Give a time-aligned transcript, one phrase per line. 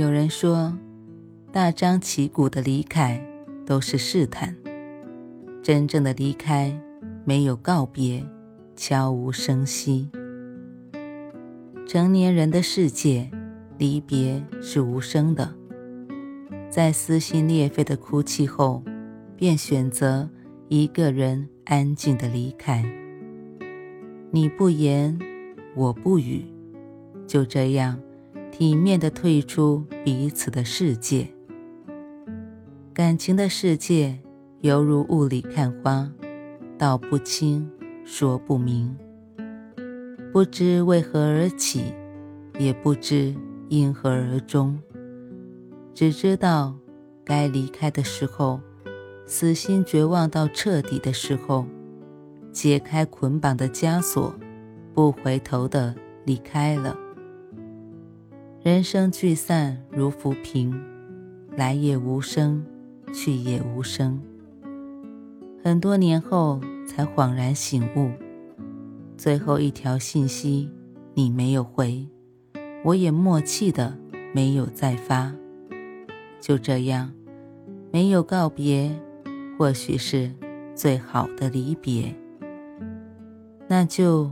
[0.00, 0.74] 有人说，
[1.52, 3.22] 大张旗鼓的离开
[3.66, 4.56] 都是试探，
[5.62, 6.74] 真正的离开
[7.22, 8.24] 没有告别，
[8.74, 10.08] 悄无声息。
[11.86, 13.30] 成年人的世界，
[13.76, 15.54] 离别是无声的，
[16.70, 18.82] 在撕心裂肺的哭泣后，
[19.36, 20.30] 便选择
[20.68, 22.82] 一个人安静的离开。
[24.30, 25.18] 你不言，
[25.76, 26.46] 我不语，
[27.26, 28.00] 就这样。
[28.60, 31.26] 体面的退出彼此的世界，
[32.92, 34.18] 感情的世界
[34.60, 36.06] 犹如雾里看花，
[36.76, 37.66] 道不清，
[38.04, 38.94] 说不明，
[40.30, 41.94] 不知为何而起，
[42.58, 43.34] 也不知
[43.70, 44.78] 因何而终，
[45.94, 46.76] 只知道
[47.24, 48.60] 该离开的时候，
[49.24, 51.64] 死心绝望到彻底的时候，
[52.52, 54.34] 解开捆绑的枷锁，
[54.92, 55.94] 不回头的
[56.26, 56.94] 离开了。
[58.62, 60.78] 人生聚散如浮萍，
[61.56, 62.62] 来也无声，
[63.10, 64.20] 去也无声。
[65.64, 68.10] 很多年后才恍然醒悟，
[69.16, 70.70] 最后一条信息
[71.14, 72.06] 你没有回，
[72.84, 73.96] 我也默契的
[74.34, 75.34] 没有再发。
[76.38, 77.10] 就这样，
[77.90, 78.94] 没有告别，
[79.58, 80.30] 或许是
[80.74, 82.14] 最好的离别。
[83.66, 84.30] 那就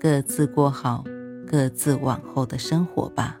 [0.00, 1.04] 各自过好
[1.46, 3.40] 各自往后的生活吧。